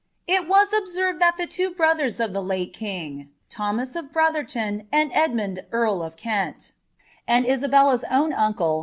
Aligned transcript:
It 0.25 0.47
was 0.47 0.73
observed 0.73 1.19
that 1.21 1.37
the 1.37 1.45
two 1.45 1.69
brothers 1.69 2.19
of 2.19 2.33
the 2.33 2.41
late 2.41 2.81
lung, 2.81 3.29
Th(»M4f 3.51 4.11
Brolherton 4.11 4.87
and 4.91 5.11
Edmund 5.13 5.63
earl 5.71 6.01
of 6.01 6.15
Kent, 6.15 6.71
and 7.27 7.45
Isabella's 7.45 8.03
own 8.09 8.31
uiicle. 8.33 8.79